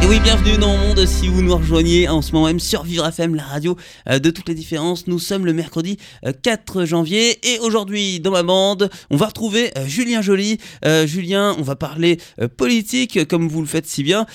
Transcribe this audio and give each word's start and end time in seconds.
Et 0.00 0.06
oui, 0.06 0.20
bienvenue 0.20 0.56
dans 0.58 0.72
le 0.72 0.78
monde 0.78 1.06
si 1.06 1.26
vous 1.26 1.42
nous 1.42 1.56
rejoignez 1.56 2.08
en 2.08 2.22
ce 2.22 2.32
moment 2.32 2.46
même 2.46 2.60
sur 2.60 2.84
Vivre 2.84 3.04
FM, 3.06 3.34
la 3.34 3.42
radio 3.42 3.76
euh, 4.08 4.20
de 4.20 4.30
toutes 4.30 4.48
les 4.48 4.54
différences. 4.54 5.08
Nous 5.08 5.18
sommes 5.18 5.44
le 5.44 5.52
mercredi 5.52 5.98
4 6.42 6.76
euh, 6.76 6.86
janvier 6.86 7.38
et 7.42 7.58
aujourd'hui 7.58 8.20
dans 8.20 8.30
ma 8.30 8.44
bande, 8.44 8.90
on 9.10 9.16
va 9.16 9.26
retrouver 9.26 9.72
euh, 9.76 9.86
Julien 9.86 10.22
Joly. 10.22 10.58
Julien, 11.06 11.56
on 11.58 11.62
va 11.62 11.74
parler 11.74 12.18
politique 12.56 13.26
comme 13.26 13.48
vous 13.48 13.60
le 13.60 13.66
faites 13.66 13.86
si 13.86 14.02
bien. 14.02 14.26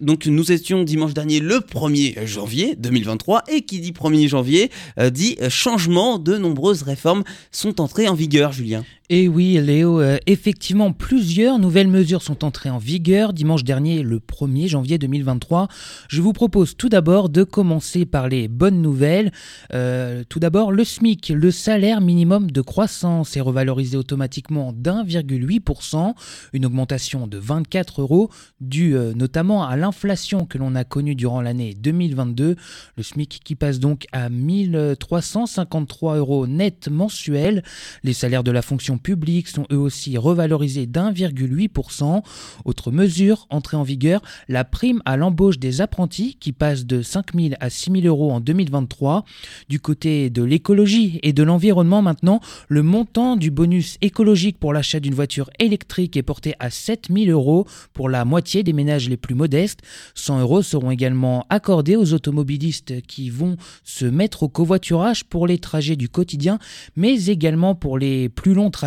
donc 0.00 0.26
nous 0.26 0.52
étions 0.52 0.82
dimanche 0.82 1.14
dernier 1.14 1.40
le 1.40 1.58
1er 1.58 2.26
janvier 2.26 2.74
2023 2.76 3.44
et 3.48 3.62
qui 3.62 3.80
dit 3.80 3.92
1er 3.92 4.28
janvier 4.28 4.70
dit 5.10 5.38
changement. 5.48 6.18
De 6.18 6.36
nombreuses 6.36 6.82
réformes 6.82 7.22
sont 7.52 7.80
entrées 7.80 8.08
en 8.08 8.14
vigueur, 8.14 8.52
Julien. 8.52 8.84
Et 9.08 9.28
oui, 9.28 9.58
Léo, 9.60 10.02
effectivement, 10.26 10.92
plusieurs 10.92 11.58
nouvelles 11.58 11.88
mesures 11.88 12.22
sont 12.22 12.44
entrées 12.44 12.70
en 12.70 12.78
vigueur 12.78 13.32
dimanche 13.32 13.62
dernier, 13.62 14.02
le 14.02 14.18
1er 14.18 14.66
janvier 14.68 14.98
2023. 14.98 15.68
Je 16.08 16.20
vous 16.20 16.32
propose 16.32 16.76
tout 16.76 16.88
d'abord 16.88 17.28
de 17.28 17.44
commencer 17.44 18.04
par 18.04 18.28
les 18.28 18.48
bonnes 18.48 18.82
nouvelles. 18.82 19.32
Euh, 19.72 20.24
tout 20.28 20.40
d'abord, 20.40 20.72
le 20.72 20.84
SMIC, 20.84 21.28
le 21.28 21.50
salaire 21.50 22.00
minimum 22.00 22.50
de 22.50 22.60
croissance, 22.60 23.36
est 23.36 23.40
revalorisé 23.40 23.96
automatiquement 23.96 24.72
d'1,8%, 24.72 26.14
une 26.52 26.66
augmentation 26.66 27.26
de 27.26 27.38
24 27.38 28.02
euros 28.02 28.30
due 28.60 28.96
euh, 28.96 29.12
notamment 29.14 29.64
à 29.64 29.76
l'inflation 29.76 30.46
que 30.46 30.58
l'on 30.58 30.74
a 30.74 30.84
connue 30.84 31.14
durant 31.14 31.40
l'année 31.40 31.74
2022. 31.74 32.56
Le 32.96 33.02
SMIC 33.02 33.40
qui 33.44 33.54
passe 33.54 33.78
donc 33.78 34.06
à 34.12 34.28
1353 34.28 36.16
euros 36.16 36.46
net 36.46 36.88
mensuels. 36.90 37.62
Les 38.02 38.12
salaires 38.12 38.44
de 38.44 38.50
la 38.50 38.62
fonction 38.62 38.95
publique 38.98 39.48
sont 39.48 39.66
eux 39.72 39.78
aussi 39.78 40.18
revalorisés 40.18 40.86
d'1,8%. 40.86 42.22
Autre 42.64 42.90
mesure 42.90 43.46
entrée 43.50 43.76
en 43.76 43.82
vigueur, 43.82 44.22
la 44.48 44.64
prime 44.64 45.02
à 45.04 45.16
l'embauche 45.16 45.58
des 45.58 45.80
apprentis 45.80 46.36
qui 46.40 46.52
passe 46.52 46.86
de 46.86 47.02
5 47.02 47.34
000 47.34 47.54
à 47.60 47.70
6 47.70 47.92
000 48.02 48.06
euros 48.06 48.32
en 48.32 48.40
2023. 48.40 49.24
Du 49.68 49.80
côté 49.80 50.30
de 50.30 50.42
l'écologie 50.42 51.20
et 51.22 51.32
de 51.32 51.42
l'environnement 51.42 52.02
maintenant, 52.02 52.40
le 52.68 52.82
montant 52.82 53.36
du 53.36 53.50
bonus 53.50 53.98
écologique 54.00 54.58
pour 54.58 54.72
l'achat 54.72 55.00
d'une 55.00 55.14
voiture 55.14 55.50
électrique 55.58 56.16
est 56.16 56.22
porté 56.22 56.54
à 56.58 56.70
7 56.70 57.08
000 57.10 57.30
euros 57.30 57.66
pour 57.92 58.08
la 58.08 58.24
moitié 58.24 58.62
des 58.62 58.72
ménages 58.72 59.08
les 59.08 59.16
plus 59.16 59.34
modestes. 59.34 59.80
100 60.14 60.40
euros 60.40 60.62
seront 60.62 60.90
également 60.90 61.46
accordés 61.50 61.96
aux 61.96 62.12
automobilistes 62.12 63.02
qui 63.06 63.30
vont 63.30 63.56
se 63.84 64.06
mettre 64.06 64.42
au 64.42 64.48
covoiturage 64.48 65.24
pour 65.24 65.46
les 65.46 65.58
trajets 65.58 65.96
du 65.96 66.08
quotidien, 66.08 66.58
mais 66.96 67.26
également 67.26 67.74
pour 67.74 67.98
les 67.98 68.28
plus 68.28 68.54
longs 68.54 68.70
trajets. 68.70 68.85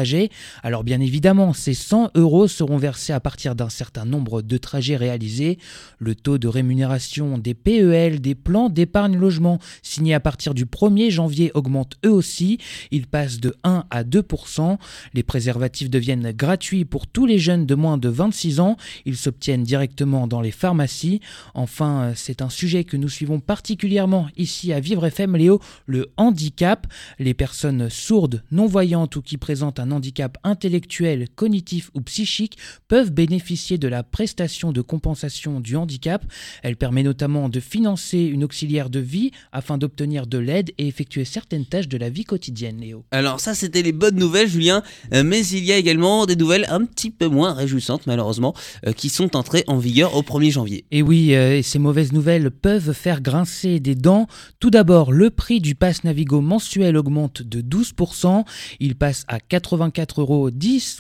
Alors 0.64 0.84
bien 0.84 1.02
évidemment, 1.02 1.54
ces 1.54 1.74
100 1.74 2.12
euros 2.16 2.48
seront 2.48 2.78
versés 2.78 3.14
à 3.14 3.20
partir 3.20 3.56
d'un 3.56 3.70
certain 3.70 4.06
nombre 4.06 4.42
de 4.42 4.58
trajets 4.58 4.96
réalisés. 4.96 5.58
Le 6.00 6.16
taux 6.16 6.38
de 6.38 6.48
rémunération 6.48 7.38
des 7.38 7.54
PEL, 7.54 8.22
des 8.22 8.36
plans 8.36 8.70
d'épargne 8.70 9.18
logement 9.18 9.60
signés 9.82 10.14
à 10.14 10.20
partir 10.20 10.54
du 10.54 10.66
1er 10.66 11.10
janvier 11.10 11.52
augmente 11.54 11.98
eux 12.06 12.12
aussi. 12.12 12.60
Il 12.92 13.08
passe 13.08 13.40
de 13.40 13.56
1 13.64 13.86
à 13.90 14.04
2% 14.04 14.78
Les 15.14 15.24
préservatifs 15.24 15.90
deviennent 15.90 16.32
gratuits 16.32 16.86
pour 16.86 17.08
tous 17.08 17.26
les 17.26 17.40
jeunes 17.40 17.66
de 17.66 17.76
moins 17.76 17.98
de 17.98 18.10
26 18.10 18.60
ans. 18.60 18.78
Ils 19.06 19.18
s'obtiennent 19.18 19.64
directement 19.64 20.28
dans 20.28 20.42
les 20.42 20.52
pharmacies. 20.52 21.20
Enfin, 21.54 22.14
c'est 22.16 22.42
un 22.42 22.50
sujet 22.50 22.84
que 22.84 22.98
nous 22.98 23.10
suivons 23.10 23.40
particulièrement 23.40 24.28
ici 24.38 24.74
à 24.74 24.80
Vivre 24.80 25.06
FM 25.06 25.36
Léo, 25.36 25.60
le 25.86 26.12
handicap. 26.18 26.88
Les 27.18 27.34
personnes 27.34 27.90
sourdes, 27.90 28.44
non-voyantes 28.52 29.16
ou 29.16 29.22
qui 29.22 29.38
présentent 29.38 29.80
un 29.80 29.89
handicap 29.92 30.38
intellectuel, 30.44 31.28
cognitif 31.36 31.92
ou 31.94 32.02
psychique 32.02 32.58
peuvent 32.88 33.12
bénéficier 33.12 33.78
de 33.78 33.88
la 33.88 34.04
prestation 34.04 34.72
de 34.72 34.82
compensation 34.82 35.60
du 35.60 35.76
handicap. 35.76 36.26
Elle 36.64 36.76
permet 36.76 37.04
notamment 37.04 37.50
de 37.50 37.60
financer 37.60 38.20
une 38.20 38.44
auxiliaire 38.44 38.90
de 38.90 39.00
vie 39.00 39.32
afin 39.52 39.78
d'obtenir 39.78 40.28
de 40.28 40.38
l'aide 40.38 40.72
et 40.78 40.88
effectuer 40.88 41.26
certaines 41.26 41.66
tâches 41.66 41.88
de 41.88 41.98
la 41.98 42.10
vie 42.10 42.24
quotidienne, 42.24 42.80
Léo. 42.80 43.06
Alors 43.12 43.40
ça, 43.40 43.54
c'était 43.54 43.82
les 43.82 43.92
bonnes 43.92 44.18
nouvelles, 44.18 44.48
Julien, 44.48 44.84
euh, 45.14 45.24
mais 45.24 45.46
il 45.48 45.64
y 45.64 45.72
a 45.72 45.78
également 45.78 46.26
des 46.26 46.36
nouvelles 46.36 46.66
un 46.70 46.86
petit 46.86 47.12
peu 47.12 47.28
moins 47.28 47.54
réjouissantes, 47.54 48.08
malheureusement, 48.08 48.54
euh, 48.88 48.94
qui 48.94 49.10
sont 49.10 49.36
entrées 49.36 49.64
en 49.68 49.78
vigueur 49.78 50.16
au 50.16 50.22
1er 50.22 50.52
janvier. 50.52 50.86
Et 50.92 51.02
oui, 51.02 51.36
euh, 51.36 51.62
ces 51.62 51.80
mauvaises 51.80 52.12
nouvelles 52.12 52.52
peuvent 52.52 52.94
faire 52.94 53.22
grincer 53.22 53.80
des 53.80 53.96
dents. 53.96 54.28
Tout 54.60 54.70
d'abord, 54.70 55.12
le 55.12 55.30
prix 55.30 55.60
du 55.60 55.76
pass 55.76 56.04
Navigo 56.04 56.42
mensuel 56.42 56.98
augmente 56.98 57.42
de 57.42 57.62
12%. 57.62 58.46
Il 58.80 58.96
passe 58.96 59.26
à 59.28 59.40
84,10 59.88 60.20
euros 60.20 60.50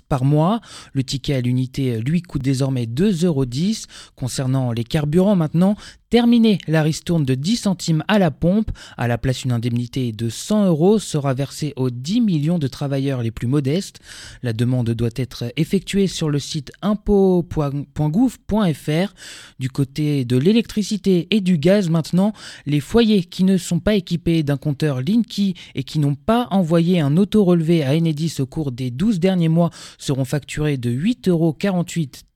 par 0.07 0.23
mois. 0.23 0.62
Le 0.94 1.03
ticket 1.03 1.35
à 1.35 1.41
l'unité, 1.41 2.00
lui, 2.00 2.22
coûte 2.22 2.41
désormais 2.41 2.85
2,10 2.85 3.25
euros. 3.25 3.45
Concernant 4.16 4.72
les 4.72 4.85
carburant 4.85 5.35
maintenant 5.35 5.75
Terminé, 6.09 6.58
la 6.68 6.81
ristourne 6.81 7.24
de 7.24 7.36
10 7.36 7.56
centimes 7.56 8.03
à 8.08 8.18
la 8.18 8.31
pompe. 8.31 8.72
À 8.97 9.08
la 9.08 9.20
place, 9.20 9.44
une 9.44 9.52
indemnité 9.52 10.12
de 10.12 10.28
100 10.28 10.66
euros 10.66 10.97
sera 10.97 11.36
versée 11.36 11.72
aux 11.75 11.92
10 11.92 12.22
millions 12.22 12.58
de 12.58 12.66
travailleurs 12.66 13.22
les 13.22 13.30
plus 13.30 13.46
modestes. 13.46 14.00
La 14.42 14.52
demande 14.52 14.90
doit 14.90 15.12
être 15.16 15.53
effectuée 15.56 16.08
sur 16.08 16.31
le 16.31 16.40
site 16.40 16.72
impôt.gouv.fr. 16.81 19.14
Du 19.59 19.70
côté 19.70 20.25
de 20.25 20.38
l'électricité 20.38 21.28
et 21.30 21.42
du 21.42 21.59
gaz 21.59 21.90
maintenant, 21.90 22.34
les 22.66 22.80
foyers 22.80 23.24
qui 23.24 23.44
ne 23.44 23.58
sont 23.58 23.80
pas 23.80 23.94
équipés 23.94 24.41
d'un 24.41 24.58
compteur 24.58 25.02
Linky 25.02 25.53
et 25.76 25.84
qui 25.84 26.00
n'ont 26.00 26.16
pas 26.16 26.47
envoyé 26.50 27.02
un 27.02 27.18
auto-relevé 27.18 27.84
à 27.84 27.96
Enedis 27.96 28.38
au 28.40 28.47
cours 28.47 28.72
des 28.72 28.90
12 28.90 29.20
derniers 29.20 29.47
mois 29.47 29.70
seront 30.00 30.26
facturés 30.26 30.78
de 30.78 30.90
8,48 30.90 31.30
euros 31.30 31.56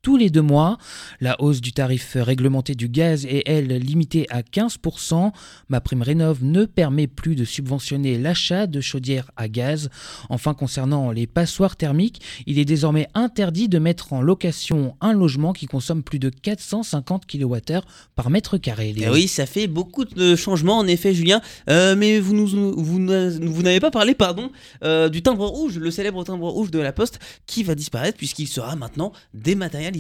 tous 0.04 0.18
les 0.18 0.30
deux 0.30 0.42
mois. 0.42 0.78
La 1.22 1.42
hausse 1.42 1.62
du 1.62 1.72
tarif 1.72 2.12
réglementé 2.16 2.76
du 2.76 2.90
gaz 2.90 3.26
est, 3.26 3.44
elle, 3.48 3.70
limitée 3.70 4.28
à 4.30 4.42
15%. 4.42 5.32
Ma 5.70 5.82
prime 5.82 6.04
rénov 6.04 6.44
ne 6.44 6.66
permet 6.66 7.08
plus 7.08 7.36
de 7.36 7.46
subventionner 7.46 8.20
l'achat 8.20 8.68
de 8.68 8.82
chaudières 8.82 9.32
à 9.38 9.48
gaz. 9.48 9.90
Enfin, 10.30 10.54
concernant 10.54 11.10
les 11.12 11.26
passoires 11.26 11.78
thermiques, 11.78 12.22
il 12.46 12.60
est 12.60 12.66
désormais 12.66 13.08
interdit 13.16 13.70
de 13.70 13.80
mettre 13.80 14.12
en 14.12 14.22
location 14.22 14.96
un 15.00 15.14
logement 15.14 15.54
qui 15.54 15.68
consomme 15.68 16.04
plus 16.04 16.20
de 16.20 16.30
450 16.30 17.26
kWh 17.26 17.80
par 18.16 18.30
mètre 18.30 18.58
carré. 18.58 18.94
Eh 18.98 19.10
oui, 19.10 19.30
ça 19.30 19.46
fait 19.46 19.68
beaucoup 19.68 20.04
de 20.04 20.36
changements 20.36 20.80
en 20.80 20.88
effet, 20.88 21.14
Julien. 21.14 21.42
Euh, 21.70 21.96
mais 21.96 22.20
vous, 22.20 22.34
nous, 22.34 23.62
n'avez 23.62 23.80
pas 23.80 23.92
parlé, 23.92 24.16
pardon, 24.16 24.52
euh, 24.84 25.08
du 25.08 25.22
timbre 25.22 25.46
rouge, 25.46 25.78
le 25.78 25.92
célèbre 25.92 26.26
timbre 26.26 26.50
rouge 26.50 26.72
de 26.72 26.80
la 26.80 26.92
Poste, 26.92 27.20
qui 27.48 27.64
va 27.64 27.74
disparaître 27.74 28.18
puisqu'il 28.18 28.48
sera 28.48 28.76
maintenant 28.76 29.14
dématérialisé 29.34 29.93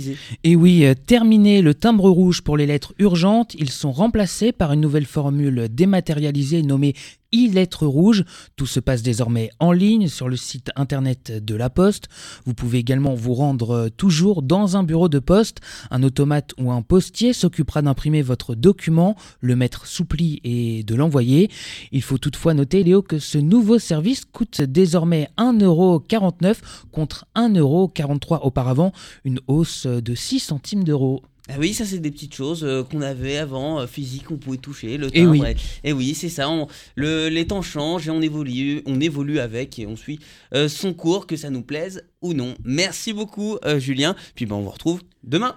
et 0.43 0.55
oui, 0.55 0.85
euh, 0.85 0.93
terminé 0.93 1.61
le 1.61 1.73
timbre 1.73 2.09
rouge 2.09 2.41
pour 2.41 2.57
les 2.57 2.65
lettres 2.65 2.93
urgentes, 2.99 3.55
ils 3.55 3.69
sont 3.69 3.91
remplacés 3.91 4.51
par 4.51 4.73
une 4.73 4.81
nouvelle 4.81 5.05
formule 5.05 5.67
dématérialisée 5.69 6.61
nommée 6.61 6.93
e-lettres 7.33 7.85
rouges. 7.85 8.23
Tout 8.55 8.65
se 8.65 8.79
passe 8.79 9.01
désormais 9.01 9.49
en 9.59 9.71
ligne 9.71 10.07
sur 10.07 10.29
le 10.29 10.35
site 10.35 10.71
internet 10.75 11.43
de 11.43 11.55
la 11.55 11.69
Poste. 11.69 12.07
Vous 12.45 12.53
pouvez 12.53 12.79
également 12.79 13.13
vous 13.13 13.33
rendre 13.33 13.71
euh, 13.71 13.89
toujours 13.89 14.41
dans 14.41 14.77
un 14.77 14.83
bureau 14.83 15.09
de 15.09 15.19
poste. 15.19 15.59
Un 15.91 16.03
automate 16.03 16.53
ou 16.57 16.71
un 16.71 16.81
postier 16.81 17.33
s'occupera 17.33 17.81
d'imprimer 17.81 18.21
votre 18.21 18.55
document, 18.55 19.15
le 19.41 19.55
mettre 19.55 19.87
sous 19.87 20.05
pli 20.05 20.41
et 20.43 20.83
de 20.83 20.95
l'envoyer. 20.95 21.49
Il 21.91 22.01
faut 22.01 22.17
toutefois 22.17 22.53
noter, 22.53 22.83
Léo, 22.83 23.01
que 23.01 23.19
ce 23.19 23.37
nouveau 23.37 23.79
service 23.79 24.25
coûte 24.25 24.61
désormais 24.61 25.29
1,49€ 25.37 26.57
contre 26.91 27.25
1,43€ 27.35 28.39
auparavant, 28.41 28.93
une 29.23 29.39
hausse 29.47 29.87
de 29.87 30.15
6 30.15 30.39
centimes 30.39 30.83
d'euros. 30.83 31.21
Ah 31.49 31.55
oui, 31.59 31.73
ça 31.73 31.85
c'est 31.85 31.97
des 31.99 32.11
petites 32.11 32.33
choses 32.33 32.63
euh, 32.63 32.83
qu'on 32.83 33.01
avait 33.01 33.37
avant, 33.37 33.81
euh, 33.81 33.85
physiques, 33.85 34.31
on 34.31 34.37
pouvait 34.37 34.57
toucher, 34.57 34.97
le 34.97 35.09
eh 35.13 35.23
timbre. 35.23 35.45
Et 35.83 35.91
oui, 35.91 36.15
c'est 36.15 36.29
ça, 36.29 36.49
le, 36.95 37.27
les 37.27 37.47
temps 37.47 37.61
changent 37.61 38.07
et 38.07 38.11
on 38.11 38.21
évolue, 38.21 38.81
on 38.85 39.01
évolue 39.01 39.39
avec 39.39 39.77
et 39.77 39.85
on 39.85 39.97
suit 39.97 40.19
euh, 40.55 40.69
son 40.69 40.93
cours, 40.93 41.27
que 41.27 41.35
ça 41.35 41.49
nous 41.49 41.61
plaise 41.61 42.05
ou 42.21 42.33
non. 42.33 42.55
Merci 42.63 43.11
beaucoup 43.11 43.57
Julien, 43.77 44.15
puis 44.35 44.45
ben, 44.45 44.55
on 44.55 44.61
vous 44.61 44.69
retrouve 44.69 45.01
demain. 45.23 45.55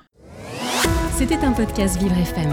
C'était 1.17 1.37
un 1.37 1.53
podcast 1.53 1.99
Vivre 2.01 2.19
FM. 2.19 2.53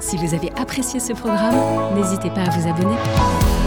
Si 0.00 0.16
vous 0.16 0.34
avez 0.34 0.50
apprécié 0.52 0.98
ce 0.98 1.12
programme, 1.12 1.94
n'hésitez 1.94 2.30
pas 2.30 2.44
à 2.44 2.50
vous 2.50 2.68
abonner. 2.68 3.61